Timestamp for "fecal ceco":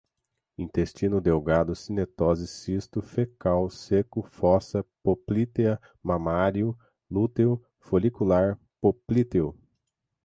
3.03-4.23